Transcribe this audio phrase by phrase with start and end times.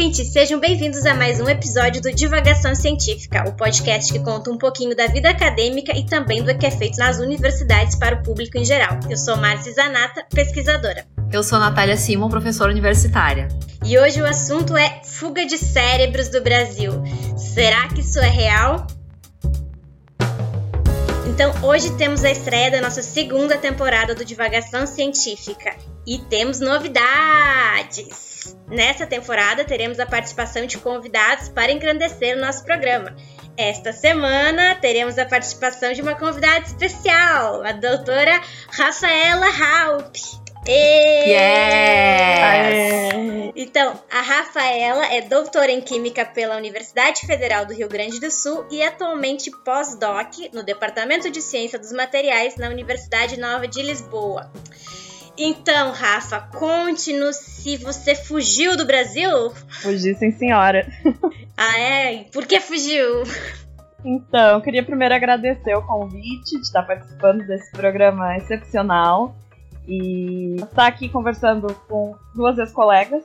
[0.00, 4.56] ouvintes, sejam bem-vindos a mais um episódio do Divagação Científica, o podcast que conta um
[4.56, 8.56] pouquinho da vida acadêmica e também do que é feito nas universidades para o público
[8.56, 8.98] em geral.
[9.10, 11.04] Eu sou Márcia Zanata, pesquisadora.
[11.30, 13.48] Eu sou Natália Simon, professora universitária.
[13.84, 16.92] E hoje o assunto é fuga de cérebros do Brasil.
[17.36, 18.86] Será que isso é real?
[21.28, 25.76] Então, hoje temos a estreia da nossa segunda temporada do Divagação Científica
[26.06, 28.29] e temos novidades!
[28.68, 33.14] Nessa temporada, teremos a participação de convidados para engrandecer o nosso programa.
[33.56, 38.40] Esta semana, teremos a participação de uma convidada especial, a doutora
[38.70, 40.40] Rafaela Haupt.
[40.66, 41.40] Yes!
[43.56, 48.64] Então, a Rafaela é doutora em Química pela Universidade Federal do Rio Grande do Sul
[48.70, 54.50] e atualmente pós-doc no Departamento de Ciência dos Materiais na Universidade Nova de Lisboa.
[55.42, 59.30] Então, Rafa, conte-nos se você fugiu do Brasil.
[59.70, 60.86] Fugi, sim, senhora.
[61.56, 62.24] ah, é?
[62.24, 63.22] Por que fugiu?
[64.04, 69.34] Então, eu queria primeiro agradecer o convite de estar participando desse programa excepcional
[69.88, 73.24] e estar aqui conversando com duas ex-colegas,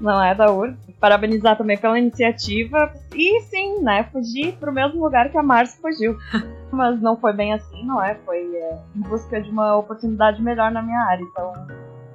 [0.00, 0.76] não é, da URG.
[0.98, 5.78] Parabenizar também pela iniciativa e sim, né, fugir para o mesmo lugar que a Márcia
[5.80, 6.18] fugiu.
[6.74, 8.14] Mas não foi bem assim, não é?
[8.24, 11.22] Foi é, em busca de uma oportunidade melhor na minha área.
[11.22, 11.52] Então,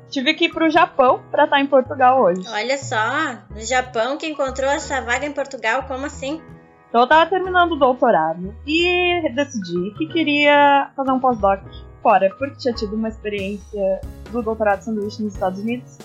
[0.09, 2.41] tive que ir para o Japão para estar em Portugal hoje.
[2.49, 6.41] Olha só, no Japão que encontrou essa vaga em Portugal, como assim?
[6.89, 11.61] Então eu tava terminando o doutorado e decidi que queria fazer um pós-doc
[12.01, 14.01] fora, porque tinha tido uma experiência
[14.31, 15.99] do doutorado sanduíche nos Estados Unidos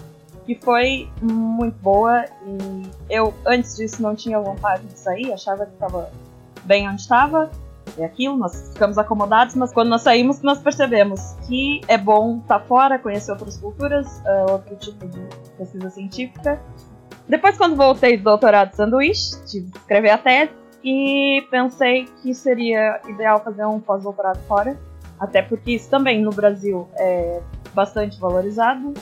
[0.45, 5.73] que foi muito boa e eu antes disso não tinha vontade de sair, achava que
[5.73, 6.11] estava
[6.65, 7.51] bem onde estava.
[7.99, 12.59] É aquilo, nós ficamos acomodados, mas quando nós saímos, nós percebemos que é bom estar
[12.59, 15.21] tá fora, conhecer outras culturas, uh, outro tipo de
[15.57, 16.61] pesquisa científica.
[17.29, 20.53] Depois, quando voltei do doutorado de sanduíche, tive que escrever a tese
[20.83, 24.77] e pensei que seria ideal fazer um pós-doutorado fora,
[25.19, 27.41] até porque isso também no Brasil é
[27.75, 28.93] bastante valorizado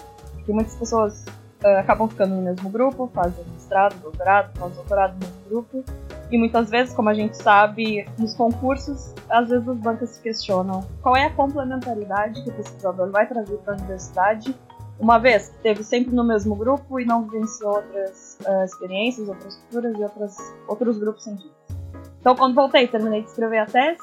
[0.42, 1.24] porque muitas pessoas
[1.64, 5.84] uh, acabam ficando no mesmo grupo, fazem mestrado, doutorado, pós-doutorado no mesmo grupo.
[6.32, 10.80] E muitas vezes, como a gente sabe, nos concursos, às vezes as bancas se questionam
[11.02, 14.56] qual é a complementaridade que o pesquisador vai trazer para a universidade,
[14.98, 19.56] uma vez que esteve sempre no mesmo grupo e não vivenciou outras uh, experiências, outras
[19.56, 21.76] culturas e outras, outros grupos científicos.
[22.18, 24.00] Então, quando voltei, terminei de escrever a tese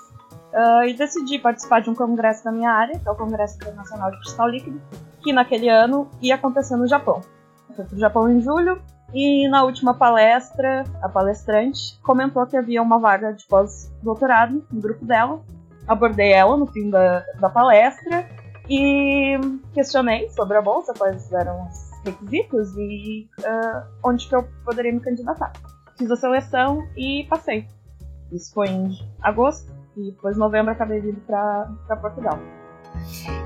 [0.54, 4.12] uh, e decidi participar de um congresso da minha área, que é o Congresso Internacional
[4.12, 4.80] de Cristal Líquido,
[5.24, 7.22] que naquele ano ia acontecer no Japão.
[7.76, 8.80] Foi para o Japão em julho
[9.14, 15.06] e na última palestra, a palestrante comentou que havia uma vaga de pós-doutorado no grupo
[15.06, 15.42] dela.
[15.88, 18.28] Abordei ela no fim da, da palestra
[18.70, 19.40] e
[19.74, 25.00] questionei sobre a bolsa, quais eram os requisitos e uh, onde que eu poderia me
[25.00, 25.52] candidatar.
[25.98, 27.68] Fiz a seleção e passei.
[28.32, 32.38] Isso foi em agosto e depois em novembro acabei vindo para Portugal.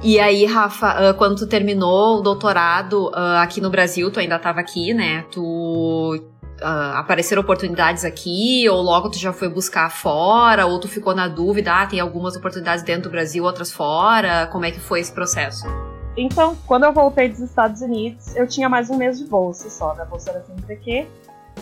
[0.01, 4.35] E aí, Rafa, uh, quando tu terminou o doutorado uh, aqui no Brasil, tu ainda
[4.35, 5.25] estava aqui, né?
[5.31, 11.15] Tu uh, apareceram oportunidades aqui, ou logo tu já foi buscar fora, ou tu ficou
[11.15, 14.47] na dúvida, ah, tem algumas oportunidades dentro do Brasil, outras fora.
[14.47, 15.65] Como é que foi esse processo?
[16.17, 19.93] Então, quando eu voltei dos Estados Unidos, eu tinha mais um mês de bolsa só,
[19.93, 21.07] da bolsa era sempre que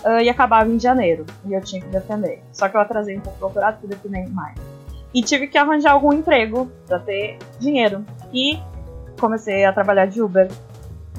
[0.04, 2.44] uh, e acabava em janeiro, e eu tinha que defender.
[2.52, 4.71] Só que eu atrasei um pouco o doutorado, porque eu defendi em maio
[5.14, 8.06] e tive que arranjar algum emprego para ter dinheiro.
[8.34, 8.60] E
[9.20, 10.50] comecei a trabalhar de Uber.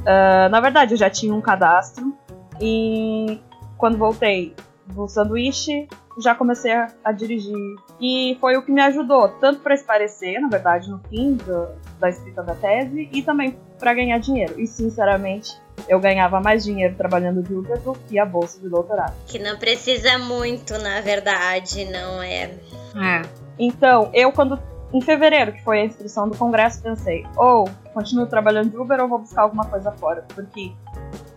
[0.01, 2.15] Uh, na verdade, eu já tinha um cadastro
[2.61, 3.41] e
[3.77, 4.55] quando voltei
[4.87, 5.89] do sanduíche,
[6.19, 7.57] já comecei a, a dirigir.
[8.01, 12.09] E foi o que me ajudou, tanto para esparecer, na verdade, no fim do, da
[12.09, 14.61] escrita da tese, e também para ganhar dinheiro.
[14.61, 15.57] E, sinceramente,
[15.89, 19.15] eu ganhava mais dinheiro trabalhando de Uber do que a bolsa de doutorado.
[19.27, 22.51] Que não precisa muito, na verdade, não é?
[22.95, 23.42] É.
[23.65, 24.59] Então, eu quando
[24.93, 29.09] em fevereiro, que foi a inscrição do congresso, pensei, ou continuo trabalhando de Uber ou
[29.09, 30.73] vou buscar alguma coisa fora, porque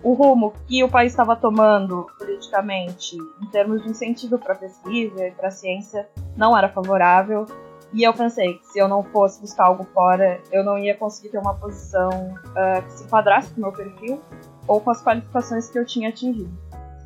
[0.01, 5.31] o rumo que o país estava tomando politicamente, em termos de incentivo para pesquisa e
[5.31, 7.45] para ciência, não era favorável.
[7.93, 11.29] E eu pensei que se eu não fosse buscar algo fora, eu não ia conseguir
[11.29, 14.19] ter uma posição uh, que se enquadrasse com o meu perfil
[14.67, 16.51] ou com as qualificações que eu tinha atingido.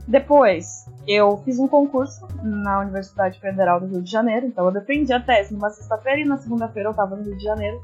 [0.09, 5.13] Depois, eu fiz um concurso na Universidade Federal do Rio de Janeiro, então eu defendi
[5.13, 7.79] a tese numa sexta-feira e na segunda-feira eu estava no Rio de Janeiro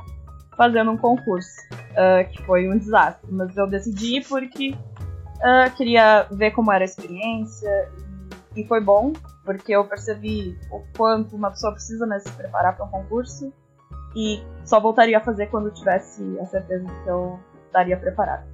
[0.57, 6.49] fazendo um concurso, uh, que foi um desastre, mas eu decidi porque uh, queria ver
[6.49, 7.91] como era a experiência
[8.55, 9.13] e, foi bom,
[9.43, 13.53] porque eu percebi o quanto uma pessoa precisa né, se preparar para um concurso
[14.15, 18.47] e só voltaria a fazer quando tivesse a certeza de que eu estaria preparada.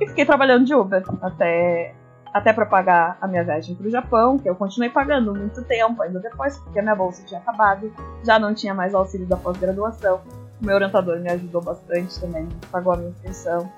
[0.00, 1.94] E fiquei trabalhando de Uber até
[2.32, 6.00] até para pagar a minha viagem para o Japão, que eu continuei pagando muito tempo,
[6.02, 7.92] ainda depois, porque a minha bolsa tinha acabado,
[8.24, 10.20] já não tinha mais auxílio da pós-graduação.
[10.60, 13.70] O meu orientador me ajudou bastante também, pagou a minha inscrição.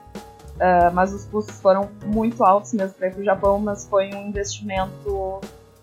[0.57, 4.13] Uh, mas os custos foram muito altos mesmo para ir para o Japão, mas foi
[4.13, 5.41] um investimento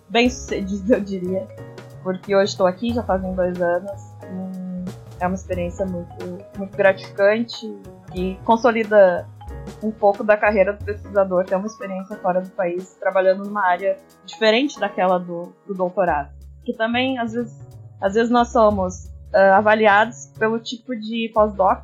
[0.08, 1.48] bem sucedido, eu diria,
[2.04, 4.10] porque hoje estou aqui, já fazem dois anos,
[5.20, 7.72] é uma experiência muito, muito gratificante
[8.14, 9.28] e consolida
[9.84, 13.98] um pouco da carreira do pesquisador, ter uma experiência fora do país, trabalhando numa área
[14.26, 16.32] diferente daquela do, do doutorado.
[16.64, 17.60] Que também, às vezes,
[18.02, 21.84] às vezes nós somos uh, avaliados pelo tipo de pós-doc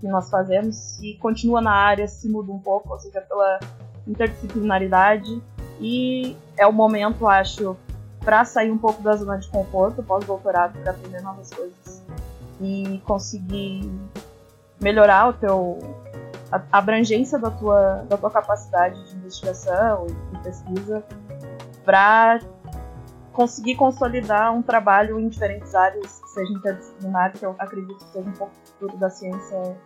[0.00, 3.58] que nós fazemos, se continua na área, se muda um pouco, ou seja, pela
[4.06, 5.42] interdisciplinaridade.
[5.80, 7.76] E é o momento, acho,
[8.20, 12.02] para sair um pouco da zona de conforto pós-doutorado, para aprender novas coisas
[12.60, 13.90] e conseguir
[14.80, 15.78] melhorar o teu
[16.50, 21.04] a abrangência da tua, da tua capacidade de investigação e pesquisa
[21.84, 22.40] para
[23.32, 28.32] conseguir consolidar um trabalho em diferentes áreas, seja interdisciplinar, que eu acredito que seja um
[28.32, 29.76] pouco o futuro da ciência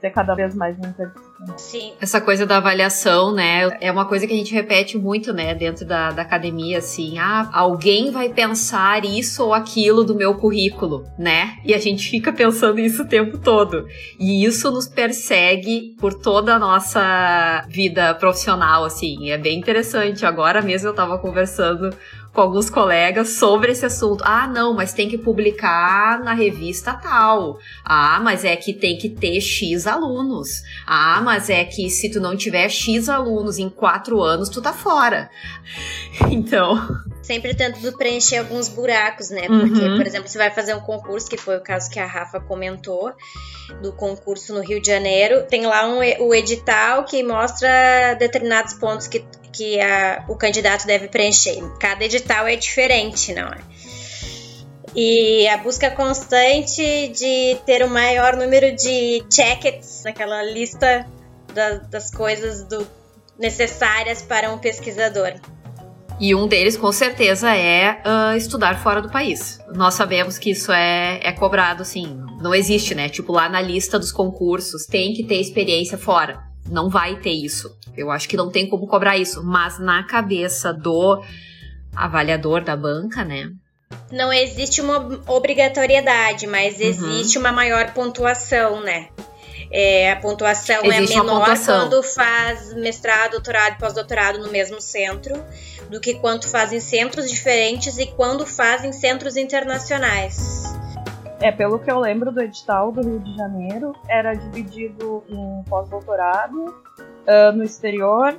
[0.00, 1.58] ser cada vez mais interdisciplinar.
[1.58, 1.92] Sim.
[2.00, 5.86] Essa coisa da avaliação, né, é uma coisa que a gente repete muito, né, dentro
[5.86, 11.56] da, da academia, assim, ah, alguém vai pensar isso ou aquilo do meu currículo, né?
[11.64, 13.86] E a gente fica pensando isso o tempo todo.
[14.18, 19.30] E isso nos persegue por toda a nossa vida profissional, assim.
[19.30, 20.24] É bem interessante.
[20.24, 21.94] Agora mesmo eu tava conversando
[22.36, 24.22] com alguns colegas sobre esse assunto.
[24.22, 27.58] Ah, não, mas tem que publicar na revista tal.
[27.82, 30.62] Ah, mas é que tem que ter X alunos.
[30.86, 34.72] Ah, mas é que se tu não tiver X alunos em quatro anos, tu tá
[34.72, 35.30] fora.
[36.30, 36.76] Então.
[37.22, 39.46] Sempre tentando preencher alguns buracos, né?
[39.46, 39.96] Porque, uhum.
[39.96, 43.12] por exemplo, você vai fazer um concurso, que foi o caso que a Rafa comentou,
[43.82, 45.44] do concurso no Rio de Janeiro.
[45.48, 49.24] Tem lá um, o edital que mostra determinados pontos que
[49.56, 51.60] que a, o candidato deve preencher.
[51.80, 53.58] Cada edital é diferente, não é?
[54.94, 61.06] E a busca constante de ter o maior número de checkets naquela lista
[61.52, 62.86] da, das coisas do,
[63.38, 65.34] necessárias para um pesquisador.
[66.18, 69.60] E um deles, com certeza, é uh, estudar fora do país.
[69.74, 73.10] Nós sabemos que isso é, é cobrado, assim, não existe, né?
[73.10, 77.76] Tipo, lá na lista dos concursos, tem que ter experiência fora não vai ter isso.
[77.96, 81.22] Eu acho que não tem como cobrar isso, mas na cabeça do
[81.94, 83.50] avaliador da banca, né?
[84.10, 86.86] Não existe uma obrigatoriedade, mas uhum.
[86.86, 89.08] existe uma maior pontuação, né?
[89.70, 91.88] É, a pontuação é existe é menor pontuação.
[91.88, 95.34] quando faz mestrado, doutorado e pós-doutorado no mesmo centro
[95.90, 100.64] do que quando faz em centros diferentes e quando faz em centros internacionais.
[101.40, 106.64] É, pelo que eu lembro do edital do Rio de Janeiro, era dividido em pós-doutorado,
[106.64, 108.34] uh, no exterior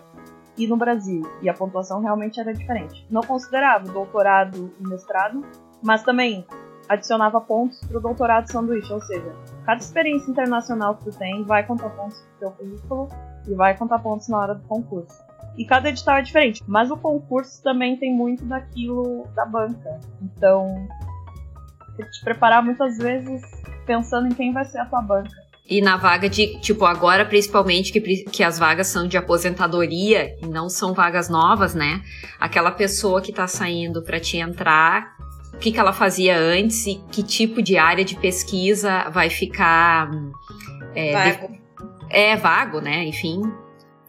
[0.58, 1.22] e no Brasil.
[1.42, 3.06] E a pontuação realmente era diferente.
[3.10, 5.46] Não considerava doutorado e mestrado,
[5.84, 6.46] mas também
[6.90, 9.36] adicionava pontos para o doutorado sanduíche, ou seja,
[9.66, 13.10] cada experiência internacional que tu tem vai contar pontos no teu currículo
[13.48, 15.22] e vai contar pontos na hora do concurso.
[15.58, 20.00] E cada edital é diferente, mas o concurso também tem muito daquilo da banca.
[20.22, 20.88] Então,
[22.04, 23.42] te preparar muitas vezes
[23.86, 25.32] pensando em quem vai ser a tua banca.
[25.70, 30.48] E na vaga de, tipo, agora principalmente que, que as vagas são de aposentadoria e
[30.48, 32.01] não são vagas novas, né?
[32.39, 35.18] Aquela pessoa que tá saindo para te entrar,
[35.54, 40.10] o que, que ela fazia antes e que tipo de área de pesquisa vai ficar.
[40.96, 41.48] É, vago.
[41.51, 41.60] De,
[42.10, 43.04] é, vago, né?
[43.04, 43.42] Enfim,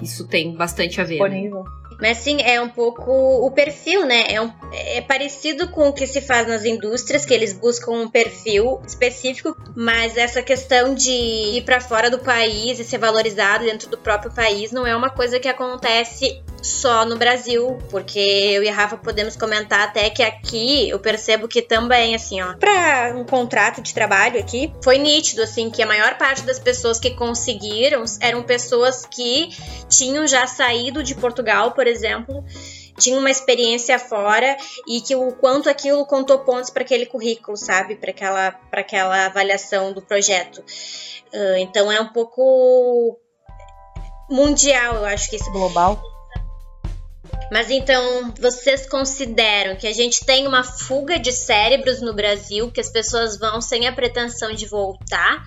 [0.01, 1.19] isso tem bastante a ver.
[1.19, 1.29] Né?
[1.29, 1.65] Disponível.
[1.65, 1.71] Né?
[2.01, 4.27] Mas sim, é um pouco o perfil, né?
[4.29, 8.09] É, um, é, parecido com o que se faz nas indústrias, que eles buscam um
[8.09, 13.89] perfil específico, mas essa questão de ir para fora do país e ser valorizado dentro
[13.91, 18.69] do próprio país não é uma coisa que acontece só no Brasil, porque eu e
[18.69, 23.25] a Rafa podemos comentar até que aqui eu percebo que também, assim, ó, para um
[23.25, 28.05] contrato de trabalho aqui, foi nítido, assim, que a maior parte das pessoas que conseguiram
[28.21, 29.49] eram pessoas que
[29.89, 32.45] tinham já saído de Portugal, por exemplo,
[32.99, 37.97] tinham uma experiência fora e que o quanto aquilo contou pontos para aquele currículo, sabe,
[37.97, 40.59] para aquela, para aquela avaliação do projeto.
[41.33, 43.19] Uh, então é um pouco
[44.31, 45.51] mundial, eu acho que isso.
[45.51, 46.01] Global.
[47.51, 52.81] Mas então, vocês consideram que a gente tem uma fuga de cérebros no Brasil, que
[52.81, 55.47] as pessoas vão sem a pretensão de voltar?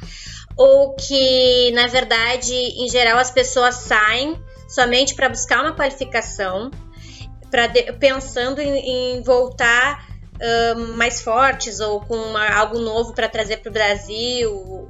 [0.57, 4.39] Ou que, na verdade, em geral, as pessoas saem
[4.73, 6.71] somente para buscar uma qualificação,
[7.73, 13.57] de, pensando em, em voltar uh, mais fortes ou com uma, algo novo para trazer
[13.57, 14.87] para o Brasil?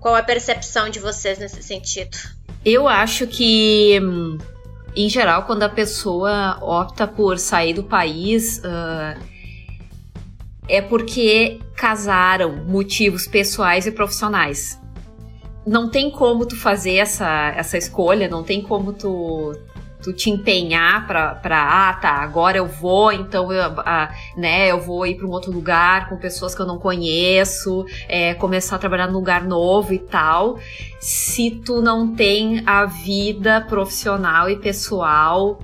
[0.00, 2.16] Qual a percepção de vocês nesse sentido?
[2.64, 4.00] Eu acho que
[4.96, 9.20] em geral, quando a pessoa opta por sair do país, uh,
[10.68, 14.80] é porque casaram motivos pessoais e profissionais.
[15.66, 19.56] Não tem como tu fazer essa, essa escolha, não tem como tu
[20.04, 24.78] tu te empenhar pra, pra ah, tá, agora eu vou, então eu, ah, né, eu
[24.78, 28.78] vou ir para um outro lugar com pessoas que eu não conheço, é, começar a
[28.78, 30.58] trabalhar num lugar novo e tal,
[31.00, 35.58] se tu não tem a vida profissional e pessoal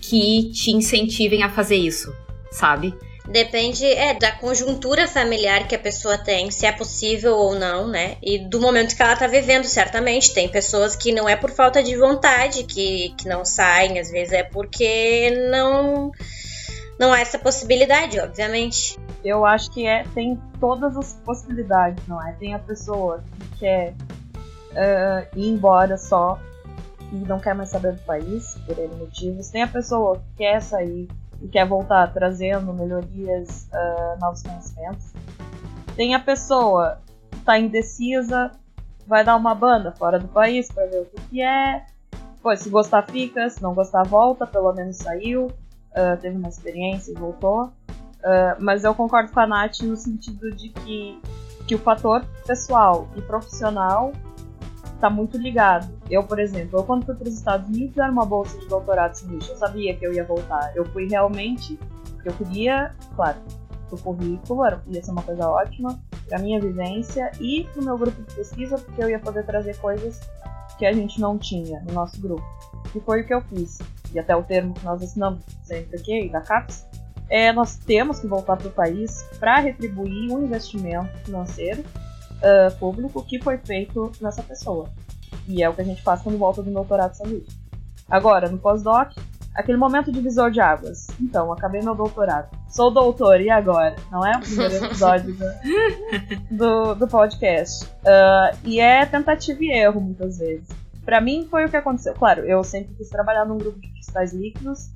[0.00, 2.10] que te incentivem a fazer isso,
[2.50, 2.94] sabe?
[3.26, 8.18] Depende é, da conjuntura familiar que a pessoa tem, se é possível ou não, né?
[8.22, 10.34] E do momento que ela tá vivendo, certamente.
[10.34, 14.32] Tem pessoas que não é por falta de vontade que, que não saem, às vezes
[14.34, 16.12] é porque não,
[16.98, 18.98] não há essa possibilidade, obviamente.
[19.24, 22.32] Eu acho que é, tem todas as possibilidades, não é?
[22.32, 23.94] Tem a pessoa que quer
[24.72, 26.38] uh, ir embora só
[27.10, 29.48] e não quer mais saber do país, por N motivos.
[29.48, 31.08] Tem a pessoa que quer sair
[31.44, 35.12] e quer voltar trazendo melhorias, uh, novos conhecimentos.
[35.94, 36.98] Tem a pessoa
[37.30, 38.50] que está indecisa,
[39.06, 41.84] vai dar uma banda fora do país para ver o que, que é.
[42.42, 47.12] Pois, se gostar, fica, se não gostar, volta, pelo menos saiu, uh, teve uma experiência
[47.12, 47.66] e voltou.
[47.66, 51.20] Uh, mas eu concordo com a Nath no sentido de que,
[51.66, 54.12] que o fator pessoal e profissional
[54.94, 55.92] está muito ligado.
[56.10, 59.14] Eu, por exemplo, eu quando fui para os Estados Unidos era uma bolsa de doutorado
[59.14, 60.72] sanduíche, eu sabia que eu ia voltar.
[60.74, 61.78] Eu fui realmente,
[62.24, 63.38] eu queria, claro,
[63.90, 68.20] o currículo, era, ia ser uma coisa ótima, para minha vivência e o meu grupo
[68.22, 70.20] de pesquisa, porque eu ia poder trazer coisas
[70.78, 72.44] que a gente não tinha no nosso grupo.
[72.94, 73.78] E foi o que eu fiz.
[74.12, 76.86] E até o termo que nós assinamos sempre aqui, da CAPES,
[77.28, 81.84] é, nós temos que voltar para o país para retribuir um investimento financeiro
[82.44, 84.88] uh, público que foi feito nessa pessoa.
[85.48, 87.56] E é o que a gente faz quando volta do doutorado sanduíche.
[88.08, 89.12] Agora, no pós-doc,
[89.54, 91.06] aquele momento divisor de águas.
[91.20, 92.48] Então, acabei meu doutorado.
[92.68, 93.96] Sou doutor, e agora?
[94.10, 97.84] Não é o primeiro episódio do, do, do podcast.
[97.84, 100.68] Uh, e é tentativa e erro, muitas vezes.
[101.04, 102.14] Para mim, foi o que aconteceu.
[102.14, 104.90] Claro, eu sempre quis trabalhar num grupo de cristais líquidos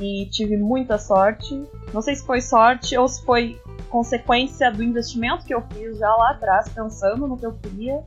[0.00, 1.60] e tive muita sorte.
[1.92, 6.08] Não sei se foi sorte ou se foi consequência do investimento que eu fiz já
[6.14, 8.02] lá atrás, pensando no que eu queria.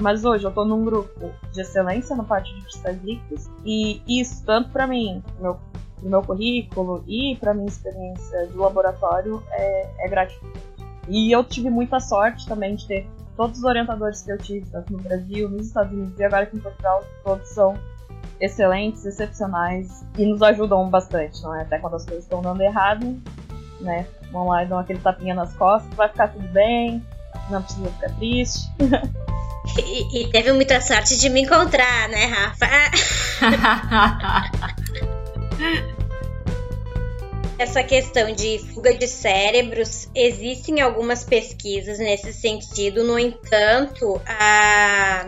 [0.00, 4.44] Mas hoje eu estou num grupo de excelência na parte de cristais líquidos e isso,
[4.44, 5.58] tanto para mim, meu,
[6.00, 10.68] no meu currículo e para minha experiência de laboratório, é, é gratificante.
[11.08, 14.92] E eu tive muita sorte também de ter todos os orientadores que eu tive, tanto
[14.92, 17.76] no Brasil, nos Estados Unidos e agora aqui em Portugal, todos são
[18.40, 21.62] excelentes, excepcionais e nos ajudam bastante, não é?
[21.62, 23.16] Até quando as coisas estão dando errado,
[23.80, 24.06] né?
[24.30, 27.02] Vão lá e dão aquele tapinha nas costas, vai ficar tudo bem,
[27.50, 28.68] não precisa ficar triste.
[29.76, 32.66] E, e, teve muita sorte de me encontrar, né, Rafa?
[37.58, 45.26] Essa questão de fuga de cérebros, existem algumas pesquisas nesse sentido, no entanto, a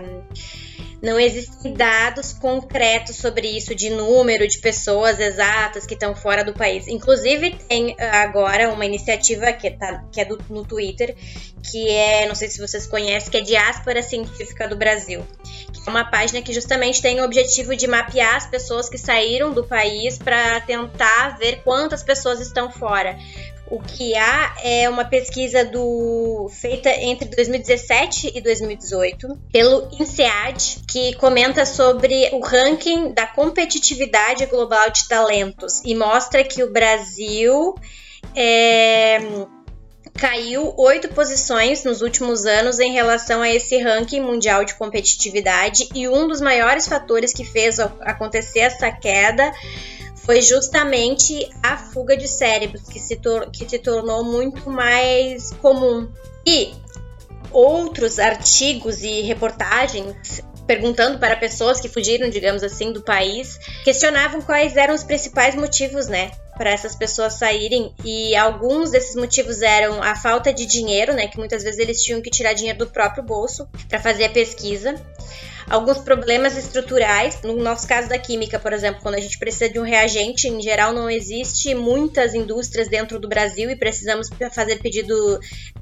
[1.02, 6.52] não existem dados concretos sobre isso, de número de pessoas exatas que estão fora do
[6.52, 6.86] país.
[6.88, 11.16] Inclusive, tem ah, agora uma iniciativa que, tá, que é do, no Twitter,
[11.70, 15.26] que é, não sei se vocês conhecem, que é Diáspora Científica do Brasil.
[15.72, 19.52] Que é uma página que justamente tem o objetivo de mapear as pessoas que saíram
[19.52, 23.18] do país para tentar ver quantas pessoas estão fora.
[23.70, 31.14] O que há é uma pesquisa do feita entre 2017 e 2018 pelo INSEAD, que
[31.14, 37.76] comenta sobre o ranking da competitividade global de talentos e mostra que o Brasil
[38.34, 39.20] é,
[40.18, 46.08] caiu oito posições nos últimos anos em relação a esse ranking mundial de competitividade e
[46.08, 49.52] um dos maiores fatores que fez acontecer essa queda
[50.30, 53.18] foi justamente a fuga de cérebros que se,
[53.52, 56.08] que se tornou muito mais comum.
[56.46, 56.72] E
[57.50, 64.76] outros artigos e reportagens perguntando para pessoas que fugiram, digamos assim, do país, questionavam quais
[64.76, 70.14] eram os principais motivos, né, para essas pessoas saírem e alguns desses motivos eram a
[70.14, 73.68] falta de dinheiro, né, que muitas vezes eles tinham que tirar dinheiro do próprio bolso
[73.88, 74.94] para fazer a pesquisa
[75.70, 77.38] alguns problemas estruturais.
[77.42, 80.60] No nosso caso da química, por exemplo, quando a gente precisa de um reagente, em
[80.60, 85.38] geral não existe muitas indústrias dentro do Brasil e precisamos fazer pedido,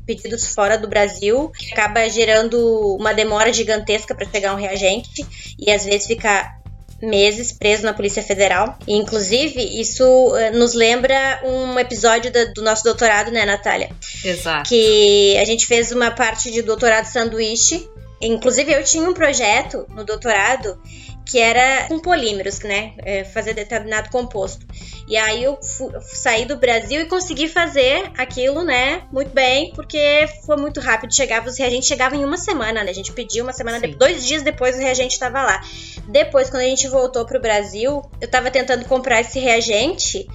[0.07, 2.59] pedidos fora do Brasil, que acaba gerando
[2.97, 5.26] uma demora gigantesca para chegar um reagente
[5.59, 6.54] e às vezes fica
[7.00, 8.76] meses preso na Polícia Federal.
[8.87, 13.88] E, inclusive, isso uh, nos lembra um episódio da, do nosso doutorado, né, Natália?
[14.25, 14.68] Exato.
[14.68, 17.88] Que a gente fez uma parte de doutorado sanduíche
[18.21, 20.81] Inclusive, eu tinha um projeto no doutorado
[21.29, 22.95] que era com polímeros, né?
[22.99, 24.67] É, fazer determinado composto.
[25.07, 29.03] E aí eu saí do Brasil e consegui fazer aquilo, né?
[29.13, 31.15] Muito bem, porque foi muito rápido.
[31.15, 32.91] Chegava, os reagentes chegavam em uma semana, né?
[32.91, 35.61] A gente pediu uma semana, depois, dois dias depois o reagente estava lá.
[36.09, 40.27] Depois, quando a gente voltou pro Brasil, eu estava tentando comprar esse reagente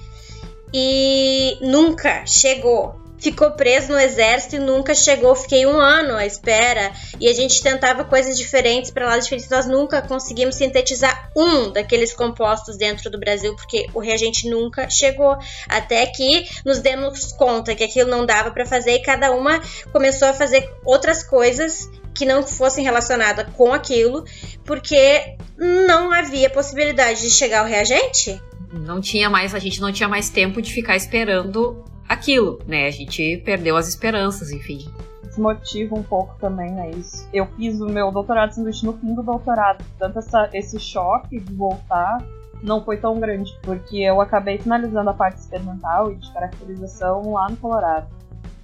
[0.72, 5.34] e nunca chegou ficou preso no exército e nunca chegou.
[5.34, 9.48] Fiquei um ano à espera e a gente tentava coisas diferentes para lá diferentes.
[9.48, 15.38] Nós nunca conseguimos sintetizar um daqueles compostos dentro do Brasil porque o reagente nunca chegou.
[15.66, 19.58] Até que nos demos conta que aquilo não dava para fazer e cada uma
[19.90, 24.24] começou a fazer outras coisas que não fossem relacionadas com aquilo,
[24.64, 28.40] porque não havia possibilidade de chegar o reagente.
[28.70, 32.86] Não tinha mais, a gente não tinha mais tempo de ficar esperando aquilo, né?
[32.86, 34.86] A gente perdeu as esperanças, enfim.
[35.22, 36.90] Desmotiva um pouco também, né?
[36.90, 37.28] Isso.
[37.32, 39.84] Eu fiz o meu doutorado de sanduíche no fim do doutorado.
[39.98, 42.18] Tanto essa, esse choque de voltar
[42.62, 47.48] não foi tão grande, porque eu acabei finalizando a parte experimental e de caracterização lá
[47.48, 48.06] no Colorado.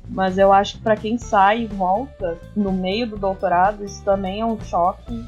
[0.08, 4.40] Mas eu acho que para quem sai e volta no meio do doutorado, isso também
[4.40, 5.24] é um choque,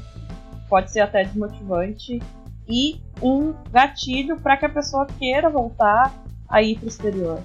[0.67, 2.19] pode ser até desmotivante
[2.67, 6.11] e um gatilho para que a pessoa queira voltar
[6.49, 7.43] a ir para o exterior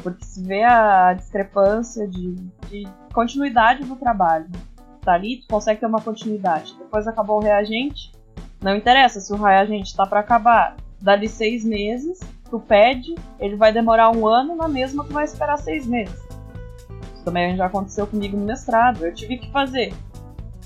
[0.00, 2.34] porque se vê a discrepância de,
[2.68, 4.48] de continuidade do trabalho.
[5.02, 6.74] Tá ali, tu consegue ter uma continuidade.
[6.78, 8.12] Depois acabou o reagente,
[8.62, 10.76] não interessa se o reagente está para acabar.
[11.00, 15.56] Dali seis meses, tu pede, ele vai demorar um ano, na mesma tu vai esperar
[15.56, 16.20] seis meses.
[17.14, 19.04] Isso também já aconteceu comigo no mestrado.
[19.04, 19.94] Eu tive que fazer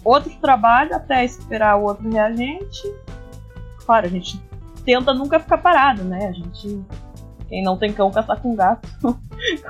[0.05, 2.83] outro trabalho até esperar o outro reagente.
[3.87, 4.43] Claro, a gente
[4.85, 6.27] tenta nunca ficar parado, né?
[6.27, 6.85] A gente
[7.49, 8.89] quem não tem cão caçar com gato,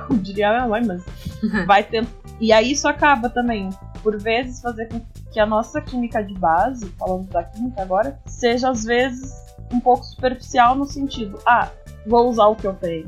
[0.07, 1.03] como diria a minha mãe, mas
[1.65, 2.05] vai ter.
[2.39, 3.69] E aí isso acaba também,
[4.03, 4.99] por vezes, fazer com
[5.31, 9.33] que a nossa química de base, falando da química agora, seja às vezes
[9.71, 11.69] um pouco superficial no sentido, ah,
[12.05, 13.07] vou usar o que eu tenho.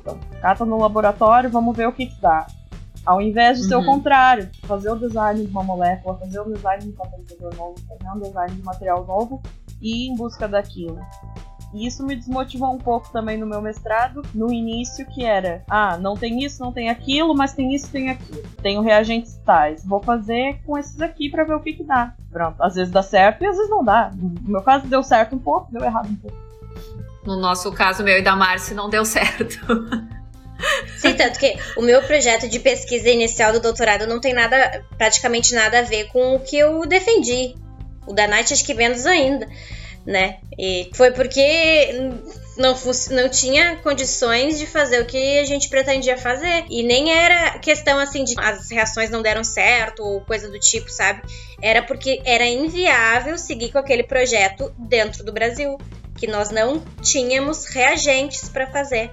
[0.00, 2.46] Então, cata no laboratório, vamos ver o que, que dá.
[3.06, 3.86] Ao invés de ser o uhum.
[3.86, 8.16] contrário, fazer o design de uma molécula, fazer o design de um catalisador novo, fazer
[8.16, 9.42] um design de material novo
[9.80, 10.98] e ir em busca daquilo.
[11.74, 15.98] E isso me desmotivou um pouco também no meu mestrado, no início, que era: ah,
[15.98, 18.44] não tem isso, não tem aquilo, mas tem isso, tem aquilo.
[18.62, 19.84] Tenho reagentes tais.
[19.84, 22.14] Vou fazer com esses aqui para ver o que, que dá.
[22.30, 22.62] Pronto.
[22.62, 24.12] Às vezes dá certo e às vezes não dá.
[24.14, 26.36] No meu caso, deu certo um pouco, deu errado um pouco.
[27.26, 29.58] No nosso caso, meu e da Márcia, não deu certo.
[30.98, 35.52] Sim, tanto que o meu projeto de pesquisa inicial do doutorado não tem nada, praticamente
[35.52, 37.56] nada a ver com o que eu defendi.
[38.06, 39.48] O da Night acho que menos ainda
[40.06, 40.38] né?
[40.58, 41.92] E foi porque
[42.56, 42.74] não,
[43.10, 46.64] não tinha condições de fazer o que a gente pretendia fazer.
[46.70, 50.90] E nem era questão assim de as reações não deram certo ou coisa do tipo,
[50.90, 51.22] sabe?
[51.60, 55.78] Era porque era inviável seguir com aquele projeto dentro do Brasil,
[56.16, 59.10] que nós não tínhamos reagentes para fazer.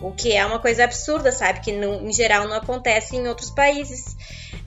[0.00, 1.60] O que é uma coisa absurda, sabe?
[1.60, 4.16] Que no, em geral não acontece em outros países.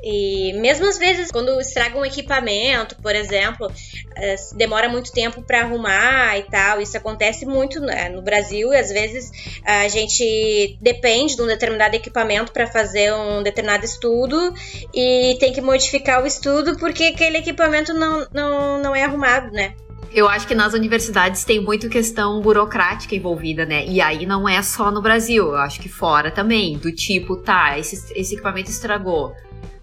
[0.04, 3.72] E mesmo às vezes, quando estraga um equipamento, por exemplo,
[4.16, 6.82] eh, demora muito tempo para arrumar e tal.
[6.82, 9.32] Isso acontece muito né, no Brasil e às vezes
[9.64, 14.54] a gente depende de um determinado equipamento para fazer um determinado estudo
[14.94, 19.76] e tem que modificar o estudo porque aquele equipamento não, não, não é arrumado, né?
[20.14, 23.86] Eu acho que nas universidades tem muito questão burocrática envolvida, né?
[23.86, 26.78] E aí não é só no Brasil, eu acho que fora também.
[26.78, 29.34] Do tipo, tá, esse, esse equipamento estragou.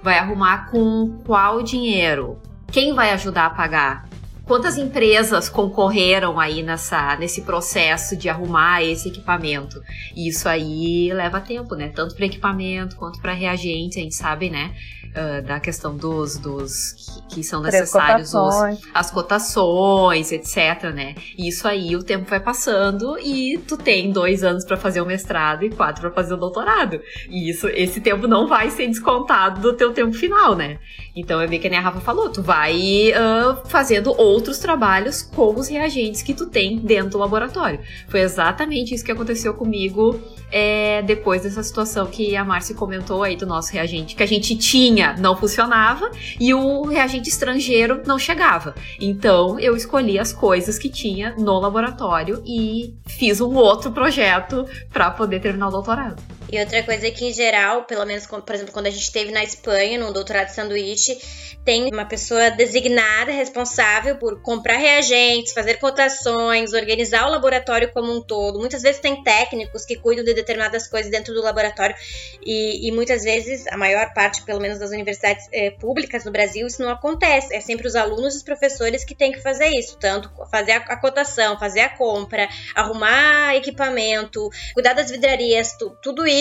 [0.02, 2.38] Vai arrumar com qual dinheiro?
[2.70, 4.07] Quem vai ajudar a pagar?
[4.48, 9.82] Quantas empresas concorreram aí nessa, nesse processo de arrumar esse equipamento?
[10.16, 11.92] Isso aí leva tempo, né?
[11.94, 14.74] Tanto para equipamento quanto para reagentes, a gente sabe, né?
[15.08, 18.54] uh, da questão dos, dos que, que são necessários, os,
[18.92, 21.14] as cotações, etc, né?
[21.36, 25.64] Isso aí o tempo vai passando e tu tem dois anos para fazer o mestrado
[25.64, 27.00] e quatro para fazer o doutorado.
[27.28, 30.78] E isso, esse tempo não vai ser descontado do teu tempo final, né?
[31.14, 35.66] Então é bem que a Rafa falou, tu vai uh, fazendo outros trabalhos com os
[35.66, 37.80] reagentes que tu tem dentro do laboratório.
[38.06, 40.20] Foi exatamente isso que aconteceu comigo
[40.50, 44.56] é, depois dessa situação que a Márcia comentou aí do nosso reagente, que a gente
[44.56, 48.76] tinha não funcionava e o reagente estrangeiro não chegava.
[49.00, 55.10] Então eu escolhi as coisas que tinha no laboratório e fiz um outro projeto para
[55.10, 56.37] poder terminar o doutorado.
[56.50, 59.30] E outra coisa é que, em geral, pelo menos, por exemplo, quando a gente esteve
[59.30, 61.18] na Espanha, no doutorado de sanduíche,
[61.62, 68.22] tem uma pessoa designada, responsável por comprar reagentes, fazer cotações, organizar o laboratório como um
[68.22, 68.58] todo.
[68.58, 71.94] Muitas vezes tem técnicos que cuidam de determinadas coisas dentro do laboratório
[72.42, 76.66] e, e muitas vezes, a maior parte, pelo menos das universidades eh, públicas no Brasil,
[76.66, 77.54] isso não acontece.
[77.54, 80.76] É sempre os alunos e os professores que têm que fazer isso, tanto fazer a,
[80.78, 86.37] a cotação, fazer a compra, arrumar equipamento, cuidar das vidrarias, tu, tudo isso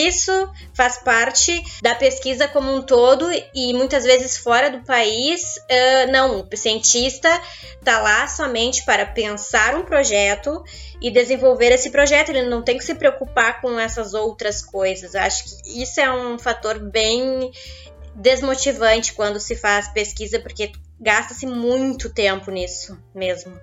[0.74, 6.42] faz parte da pesquisa como um todo e muitas vezes fora do país, uh, não,
[6.42, 7.30] o cientista
[7.80, 10.64] está lá somente para pensar um projeto
[11.02, 15.16] e desenvolver esse projeto, ele não tem que se preocupar com essas outras coisas.
[15.16, 17.52] Acho que isso é um fator bem
[18.16, 23.54] desmotivante quando se faz pesquisa, porque gasta-se muito tempo nisso mesmo.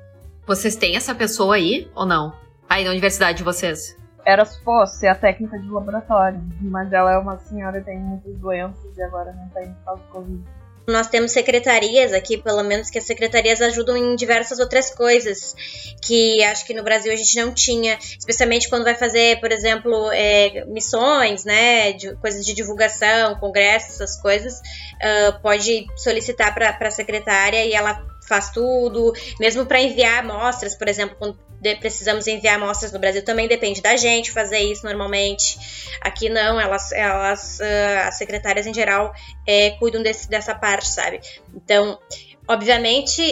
[0.46, 2.32] Vocês têm essa pessoa aí ou não?
[2.68, 3.96] Aí na universidade de vocês?
[4.24, 9.02] Era fosse a técnica de laboratório, mas ela é uma senhora tem muitas doenças e
[9.02, 10.42] agora não tem por causa do Covid.
[10.86, 15.54] Nós temos secretarias aqui, pelo menos que as secretarias ajudam em diversas outras coisas
[16.02, 20.10] que acho que no Brasil a gente não tinha, especialmente quando vai fazer, por exemplo,
[20.12, 26.90] é, missões, né, de, coisas de divulgação, congressos, essas coisas, uh, pode solicitar para a
[26.90, 31.38] secretária e ela faz tudo, mesmo para enviar amostras, por exemplo, quando
[31.80, 35.58] precisamos enviar amostras no Brasil, também depende da gente fazer isso normalmente.
[36.00, 39.12] Aqui não, elas, elas uh, as secretárias em geral
[39.46, 41.20] é, cuidam desse, dessa parte, sabe?
[41.54, 41.98] Então,
[42.46, 43.22] obviamente,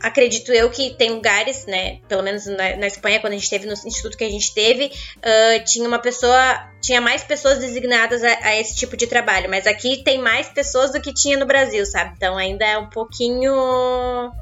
[0.00, 2.00] acredito eu que tem lugares, né?
[2.08, 4.86] Pelo menos na, na, Espanha, quando a gente teve no instituto que a gente teve,
[4.86, 9.66] uh, tinha uma pessoa, tinha mais pessoas designadas a, a, esse tipo de trabalho, mas
[9.66, 12.14] aqui tem mais pessoas do que tinha no Brasil, sabe?
[12.16, 14.32] Então ainda é um pouquinho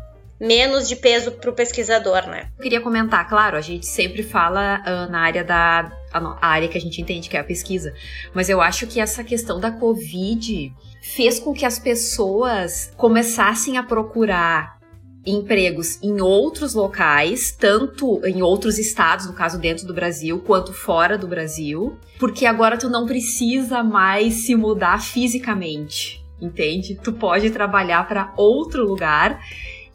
[0.40, 2.48] menos de peso para o pesquisador, né?
[2.57, 6.79] Eu queria comentar, claro, a gente sempre fala uh, na área da a, área que
[6.79, 7.94] a gente entende que é a pesquisa,
[8.33, 10.72] mas eu acho que essa questão da Covid
[11.03, 14.81] fez com que as pessoas começassem a procurar
[15.26, 21.18] empregos em outros locais, tanto em outros estados, no caso dentro do Brasil, quanto fora
[21.18, 26.98] do Brasil, porque agora tu não precisa mais se mudar fisicamente, entende?
[27.03, 29.38] Tu pode trabalhar para outro lugar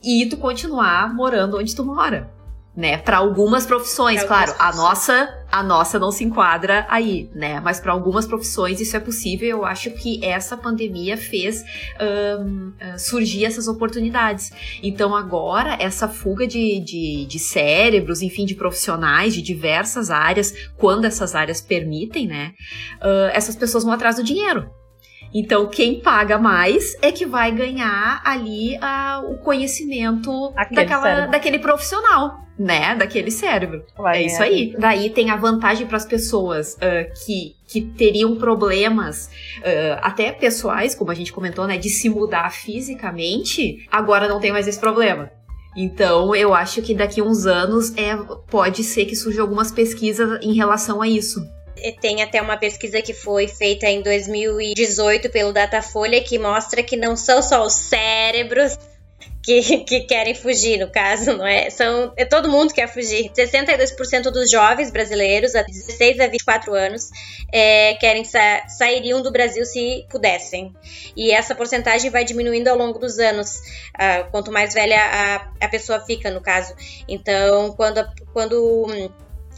[0.05, 2.35] e tu continuar morando onde tu mora
[2.75, 2.97] né?
[2.97, 4.51] Para algumas profissões, pra claro.
[4.51, 7.59] Algumas a nossa, a nossa não se enquadra aí, né?
[7.61, 9.47] Mas para algumas profissões isso é possível.
[9.47, 11.63] Eu acho que essa pandemia fez
[12.41, 14.51] um, uh, surgir essas oportunidades.
[14.83, 21.05] Então agora essa fuga de, de, de, cérebros, enfim, de profissionais de diversas áreas, quando
[21.05, 22.51] essas áreas permitem, né?
[23.01, 24.69] Uh, essas pessoas vão atrás do dinheiro.
[25.37, 32.39] Então, quem paga mais é que vai ganhar ali uh, o conhecimento daquela, daquele profissional,
[32.57, 32.95] né?
[32.95, 33.83] Daquele cérebro.
[33.97, 34.45] Vai, é isso é.
[34.45, 34.75] aí.
[34.79, 40.95] Daí tem a vantagem para as pessoas uh, que, que teriam problemas, uh, até pessoais,
[40.95, 41.77] como a gente comentou, né?
[41.77, 45.29] De se mudar fisicamente, agora não tem mais esse problema.
[45.75, 48.15] Então, eu acho que daqui a uns anos é,
[48.49, 51.41] pode ser que surjam algumas pesquisas em relação a isso.
[52.01, 57.15] Tem até uma pesquisa que foi feita em 2018 pelo Datafolha que mostra que não
[57.15, 58.77] são só os cérebros
[59.45, 61.69] que, que, querem fugir, no caso, não é?
[61.69, 63.29] São, é todo mundo quer fugir.
[63.29, 67.11] 62% dos jovens brasileiros, a 16 a 24 anos,
[67.53, 70.73] é, querem sa sairiam do Brasil se pudessem.
[71.15, 73.57] E essa porcentagem vai diminuindo ao longo dos anos,
[73.93, 76.73] uh, quanto mais velha a, a pessoa fica, no caso.
[77.07, 79.11] Então, quando, quando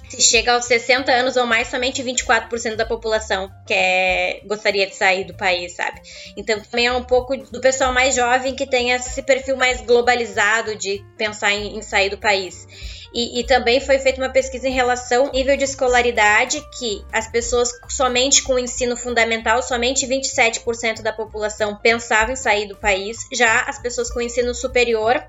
[0.10, 5.26] se chega aos 60 anos ou mais, somente 24% da população quer, gostaria de sair
[5.26, 6.02] do país, sabe?
[6.36, 10.76] Então também é um pouco do pessoal mais jovem que tem esse perfil mais globalizado
[10.76, 12.68] de pensar em, em sair do país.
[13.14, 17.28] E, e, também foi feita uma pesquisa em relação ao nível de escolaridade, que as
[17.28, 23.18] pessoas somente com o ensino fundamental, somente 27% da população pensava em sair do país.
[23.34, 25.24] Já as pessoas com ensino superior,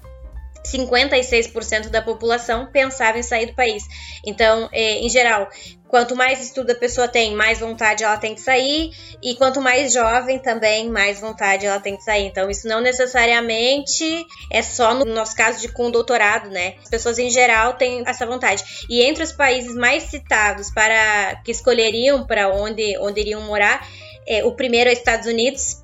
[0.73, 3.83] 56% da população pensava em sair do país.
[4.27, 5.49] Então, é, em geral,
[5.89, 8.91] quanto mais estudo a pessoa tem, mais vontade ela tem de sair,
[9.23, 12.27] e quanto mais jovem também, mais vontade ela tem de sair.
[12.27, 16.75] Então, isso não necessariamente é só no nosso caso de com doutorado, né?
[16.83, 18.63] As pessoas em geral têm essa vontade.
[18.89, 23.87] E entre os países mais citados para que escolheriam para onde, onde iriam morar,
[24.27, 25.83] é, o primeiro é Estados Unidos,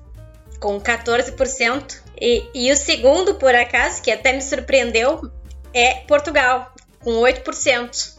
[0.59, 2.04] com 14%.
[2.19, 5.29] E, e o segundo, por acaso, que até me surpreendeu,
[5.73, 6.73] é Portugal,
[7.03, 8.15] com 8%.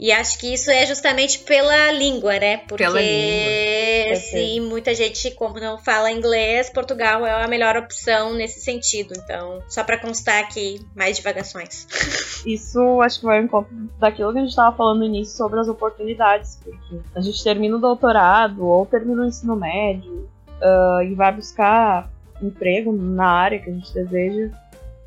[0.00, 2.56] E acho que isso é justamente pela língua, né?
[2.66, 3.02] Porque língua.
[3.02, 9.12] inglês e muita gente, como não fala inglês, Portugal é a melhor opção nesse sentido.
[9.14, 11.86] Então, só para constar aqui, mais divagações.
[12.46, 13.68] Isso acho que vai em conta
[13.98, 17.76] daquilo que a gente estava falando no início sobre as oportunidades, porque a gente termina
[17.76, 20.30] o doutorado ou termina o ensino médio
[20.62, 22.10] uh, e vai buscar
[22.42, 24.50] emprego na área que a gente deseja.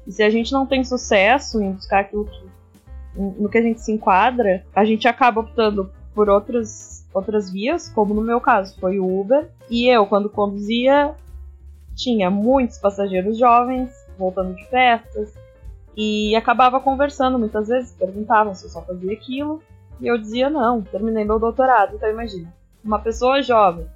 [0.05, 2.45] E se a gente não tem sucesso em buscar aquilo que,
[3.15, 8.13] no que a gente se enquadra, a gente acaba optando por outras, outras vias, como
[8.13, 9.49] no meu caso foi o Uber.
[9.69, 11.13] E eu, quando conduzia,
[11.95, 15.33] tinha muitos passageiros jovens voltando de festas
[15.95, 19.61] e acabava conversando muitas vezes, perguntavam se eu só fazia aquilo.
[20.01, 21.95] E eu dizia, não, terminei meu doutorado.
[21.95, 23.87] Então imagina, uma pessoa jovem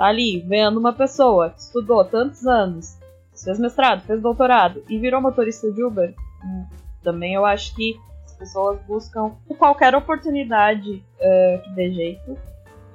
[0.00, 2.98] tá ali vendo uma pessoa que estudou tantos anos,
[3.44, 6.14] fez mestrado, fez doutorado e virou motorista de Uber.
[6.42, 6.64] Hum,
[7.02, 8.00] também eu acho que
[8.38, 12.38] pessoas buscam qualquer oportunidade uh, que dê jeito.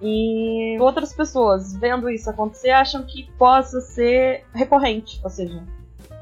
[0.01, 5.21] E outras pessoas, vendo isso acontecer, acham que possa ser recorrente.
[5.23, 5.63] Ou seja,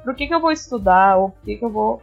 [0.04, 2.02] por que, que eu vou estudar ou por que, que eu vou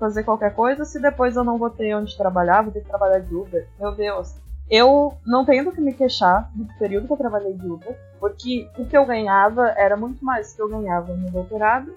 [0.00, 3.20] fazer qualquer coisa se depois eu não vou ter onde trabalhar, vou ter que trabalhar
[3.20, 3.68] de Uber?
[3.78, 4.34] Meu Deus.
[4.70, 8.68] Eu não tenho do que me queixar do período que eu trabalhei de Uber, porque
[8.76, 11.94] o que eu ganhava era muito mais do que eu ganhava no doutorado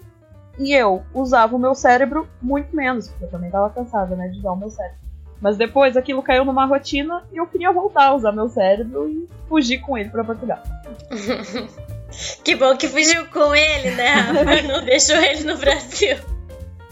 [0.58, 4.38] e eu usava o meu cérebro muito menos, porque eu também estava cansada, né, de
[4.38, 4.98] usar o meu cérebro.
[5.40, 9.26] Mas depois aquilo caiu numa rotina e eu queria voltar a usar meu cérebro e
[9.48, 10.62] fugir com ele para Portugal.
[12.44, 14.16] que bom que fugiu com ele, né?
[14.68, 16.18] Não deixou ele no Brasil.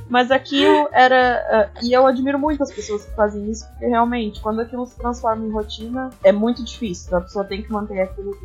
[0.08, 1.70] Mas aquilo era.
[1.76, 4.96] Uh, e eu admiro muito as pessoas que fazem isso, porque realmente, quando aquilo se
[4.96, 7.16] transforma em rotina, é muito difícil.
[7.16, 8.36] A pessoa tem que manter aquilo.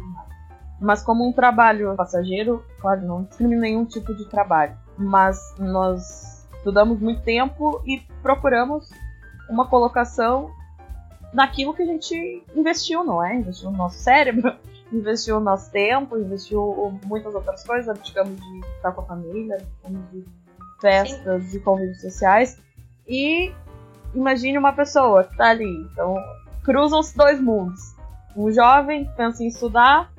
[0.82, 7.00] Mas como um trabalho passageiro, claro, não discrimina nenhum tipo de trabalho mas nós estudamos
[7.00, 8.90] muito tempo e procuramos
[9.50, 10.52] uma colocação
[11.34, 13.36] naquilo que a gente investiu, não é?
[13.36, 14.56] Investiu no nosso cérebro,
[14.92, 19.58] investiu no nosso tempo, investiu muitas outras coisas, abdicamos de estar com a família,
[20.12, 20.26] de
[20.84, 21.58] festas Sim.
[21.58, 22.60] e convívios sociais.
[23.08, 23.54] E
[24.14, 26.16] imagine uma pessoa que está ali, então
[26.64, 27.96] cruzam os dois mundos.
[28.36, 30.12] Um jovem pensa em estudar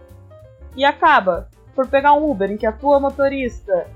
[0.74, 3.86] e acaba por pegar um Uber em que a tua motorista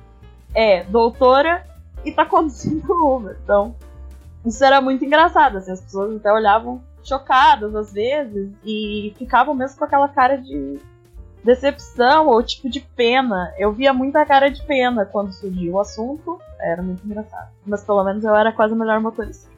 [0.54, 1.64] é doutora
[2.04, 3.36] e tá conduzindo Uber.
[3.42, 3.74] Então,
[4.44, 9.78] isso era muito engraçado, assim, as pessoas até olhavam chocadas às vezes e ficavam mesmo
[9.78, 10.78] com aquela cara de
[11.42, 13.52] decepção ou tipo de pena.
[13.56, 17.50] Eu via muita cara de pena quando surgiu o assunto, era muito engraçado.
[17.66, 19.48] Mas pelo menos eu era quase a melhor motorista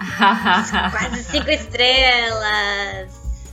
[0.90, 3.52] quase cinco estrelas!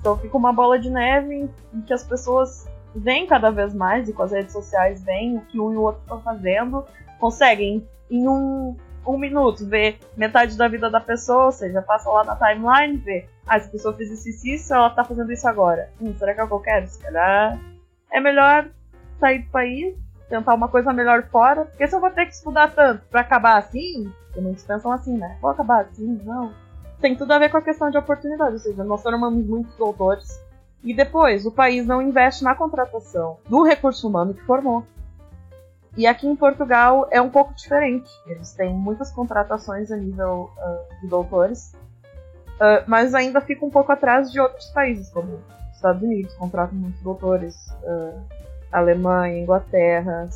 [0.00, 4.12] Então fica uma bola de neve em que as pessoas veem cada vez mais, e
[4.12, 6.84] com as redes sociais veem o que um e o outro estão fazendo,
[7.18, 8.76] conseguem em um,
[9.06, 13.28] um minuto ver metade da vida da pessoa, ou seja, passa lá na timeline, ver,
[13.46, 15.90] ah, essa pessoa fez isso e isso, ela tá fazendo isso agora.
[16.00, 16.86] Hum, será que é o que eu quero?
[16.86, 17.58] Se calhar
[18.12, 18.68] é melhor
[19.18, 19.96] sair do país,
[20.28, 23.58] tentar uma coisa melhor fora, porque se eu vou ter que estudar tanto para acabar
[23.58, 25.36] assim, e muitos pensam assim, né?
[25.40, 26.52] Vou acabar assim, não.
[27.00, 30.46] Tem tudo a ver com a questão de oportunidade, ou seja, nós formamos muitos doutores
[30.86, 34.86] e depois, o país não investe na contratação do recurso humano que formou.
[35.96, 38.08] E aqui em Portugal é um pouco diferente.
[38.24, 43.90] Eles têm muitas contratações a nível uh, de doutores, uh, mas ainda fica um pouco
[43.90, 45.40] atrás de outros países, como
[45.72, 48.22] Estados Unidos, contratam muitos doutores, uh,
[48.70, 50.28] Alemanha, Inglaterra,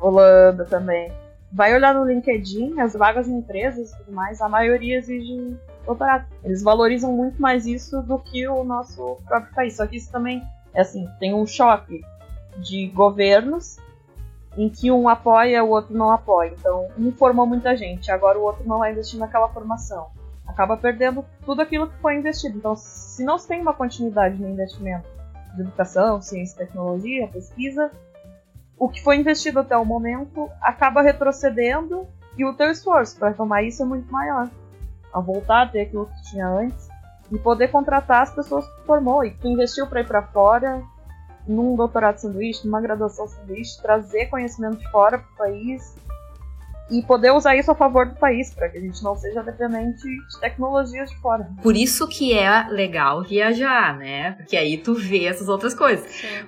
[0.00, 1.12] Holanda também.
[1.50, 6.26] Vai olhar no LinkedIn, as vagas em empresas e tudo mais, a maioria exige doutorado.
[6.44, 9.76] Eles valorizam muito mais isso do que o nosso próprio país.
[9.76, 10.42] Só que isso também
[10.74, 12.02] é assim, tem um choque
[12.58, 13.78] de governos
[14.56, 16.52] em que um apoia, o outro não apoia.
[16.58, 20.08] Então, um formou muita gente, agora o outro não vai investir naquela formação.
[20.46, 22.58] Acaba perdendo tudo aquilo que foi investido.
[22.58, 25.17] Então, se não se tem uma continuidade no investimento
[25.58, 27.90] de educação, ciência, tecnologia, pesquisa,
[28.78, 33.62] o que foi investido até o momento acaba retrocedendo e o teu esforço para tomar
[33.62, 34.48] isso é muito maior.
[35.12, 36.88] A voltar a ter aquilo que tinha antes
[37.30, 39.24] e poder contratar as pessoas que formou.
[39.24, 40.82] E que investiu para ir para fora
[41.46, 45.96] num doutorado sanduíche, numa graduação sanduíche, trazer conhecimento de fora para o país
[46.90, 50.02] e poder usar isso a favor do país, para que a gente não seja dependente
[50.02, 51.48] de tecnologias de fora.
[51.62, 54.32] Por isso que é legal viajar, né?
[54.32, 56.10] Porque aí tu vê essas outras coisas.
[56.10, 56.46] Sim.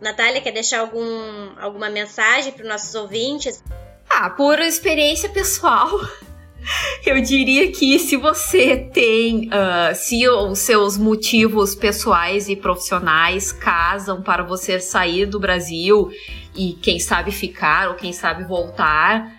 [0.00, 3.64] Natália, quer deixar algum, alguma mensagem para os nossos ouvintes?
[4.10, 5.88] Ah, por experiência pessoal,
[7.04, 14.22] Eu diria que se você tem, uh, se os seus motivos pessoais e profissionais casam
[14.22, 16.10] para você sair do Brasil
[16.54, 19.30] e quem sabe ficar ou quem sabe voltar,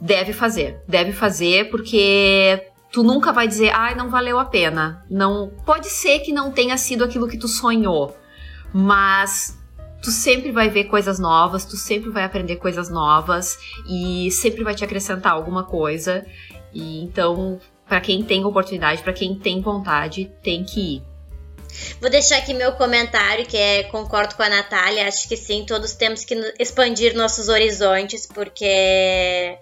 [0.00, 0.80] deve fazer.
[0.88, 2.62] Deve fazer porque
[2.92, 5.04] tu nunca vai dizer, ai, não valeu a pena.
[5.10, 8.16] Não, pode ser que não tenha sido aquilo que tu sonhou,
[8.72, 9.56] mas
[10.02, 13.58] tu sempre vai ver coisas novas, tu sempre vai aprender coisas novas
[13.88, 16.24] e sempre vai te acrescentar alguma coisa.
[16.76, 17.58] E então,
[17.88, 21.02] para quem tem oportunidade, para quem tem vontade, tem que ir.
[22.00, 25.94] Vou deixar aqui meu comentário, que é concordo com a Natália, acho que sim, todos
[25.94, 29.58] temos que expandir nossos horizontes, porque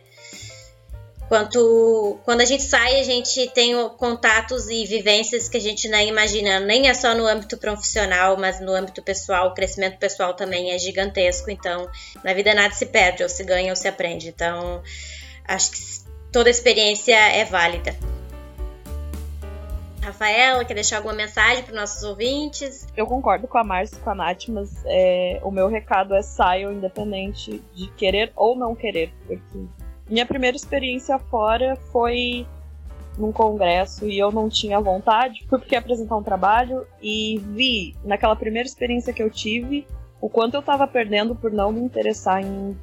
[1.29, 6.09] Quanto, quando a gente sai, a gente tem contatos e vivências que a gente nem
[6.09, 6.61] imagina.
[6.61, 9.49] Nem é só no âmbito profissional, mas no âmbito pessoal.
[9.49, 11.51] O crescimento pessoal também é gigantesco.
[11.51, 11.89] Então,
[12.23, 14.29] na vida nada se perde, ou se ganha ou se aprende.
[14.29, 14.83] Então,
[15.49, 16.04] acho que
[16.35, 17.95] toda experiência é válida.
[20.03, 22.89] Rafaela, quer deixar alguma mensagem para os nossos ouvintes?
[22.97, 26.23] Eu concordo com a Márcia e com a Nath, mas é, o meu recado é
[26.23, 29.65] saiam independente de querer ou não querer, porque
[30.11, 32.45] minha primeira experiência fora foi
[33.17, 38.35] num congresso e eu não tinha vontade, fui porque apresentar um trabalho e vi naquela
[38.35, 39.87] primeira experiência que eu tive
[40.21, 42.77] o quanto eu estava perdendo por não me interessar em,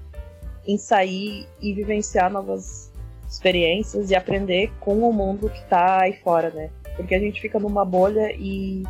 [0.65, 2.90] em sair e vivenciar novas
[3.31, 6.69] experiências e aprender com o mundo que está aí fora, né?
[6.97, 8.83] Porque a gente fica numa bolha e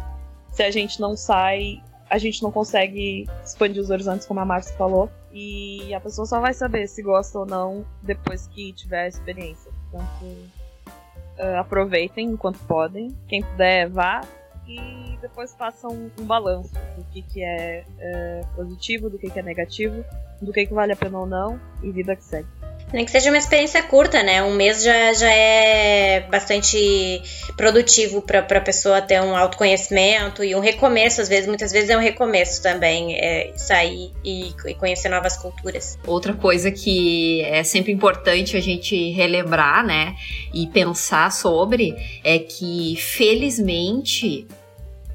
[0.52, 4.76] se a gente não sai, a gente não consegue expandir os horizontes, como a Márcia
[4.76, 5.10] falou.
[5.32, 9.72] E a pessoa só vai saber se gosta ou não depois que tiver a experiência.
[9.92, 13.16] Portanto, uh, aproveitem enquanto podem.
[13.28, 14.22] Quem puder, vá.
[14.68, 19.40] E depois façam um, um balanço do que, que é uh, positivo, do que, que
[19.40, 20.04] é negativo,
[20.42, 22.61] do que, que vale a pena ou não, e vida que segue.
[22.94, 24.44] Nem que seja uma experiência curta, né?
[24.44, 27.22] Um mês já, já é bastante
[27.56, 31.98] produtivo para a pessoa ter um autoconhecimento e um recomeço, às vezes, muitas vezes é
[31.98, 35.98] um recomeço também, é sair e, e conhecer novas culturas.
[36.06, 40.16] Outra coisa que é sempre importante a gente relembrar, né?
[40.54, 44.48] E pensar sobre é que, felizmente,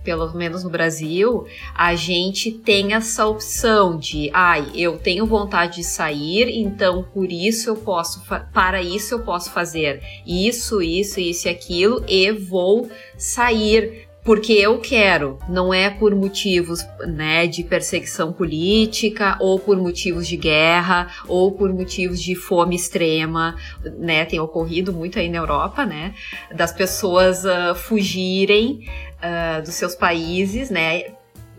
[0.06, 5.84] pelo menos no Brasil, a gente tem essa opção de, ai, eu tenho vontade de
[5.84, 8.22] sair, então por isso eu posso,
[8.54, 12.88] para isso eu posso fazer isso, isso, isso e aquilo e vou
[13.18, 20.26] sair porque eu quero, não é por motivos né, de perseguição política, ou por motivos
[20.26, 23.54] de guerra, ou por motivos de fome extrema,
[23.98, 24.24] né?
[24.24, 26.12] Tem ocorrido muito aí na Europa, né?
[26.52, 28.80] Das pessoas uh, fugirem
[29.18, 31.04] uh, dos seus países, né?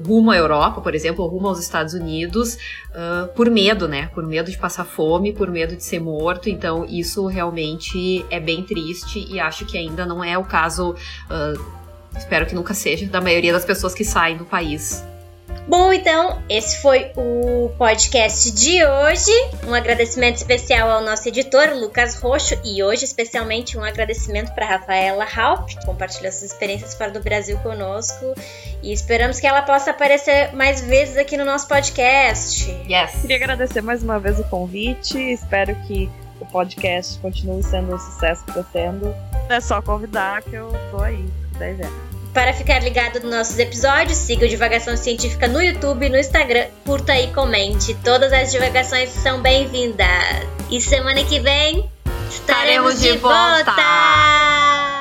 [0.04, 2.56] rumo à Europa, por exemplo, ou rumo aos Estados Unidos,
[2.92, 4.08] uh, por medo, né?
[4.14, 6.50] Por medo de passar fome, por medo de ser morto.
[6.50, 10.92] Então, isso realmente é bem triste e acho que ainda não é o caso.
[10.92, 11.60] Uh,
[12.16, 15.04] espero que nunca seja da maioria das pessoas que saem do país.
[15.66, 19.32] Bom, então, esse foi o podcast de hoje.
[19.66, 25.26] Um agradecimento especial ao nosso editor, Lucas Roxo, e hoje, especialmente, um agradecimento para Rafaela
[25.26, 28.34] Halp, que compartilhou suas experiências fora do Brasil conosco.
[28.82, 32.70] E esperamos que ela possa aparecer mais vezes aqui no nosso podcast.
[32.90, 33.22] Yes.
[33.22, 35.18] Queria agradecer mais uma vez o convite.
[35.18, 39.14] Espero que o podcast continue sendo o sucesso que está sendo.
[39.50, 41.26] É só convidar que eu tô aí,
[41.58, 42.17] 10 anos.
[42.38, 46.68] Para ficar ligado nos nossos episódios, siga o Divagação Científica no YouTube e no Instagram.
[46.86, 47.96] Curta e comente.
[48.04, 50.08] Todas as divagações são bem-vindas.
[50.70, 51.90] E semana que vem
[52.30, 53.64] estaremos, estaremos de, volta.
[53.64, 54.97] volta.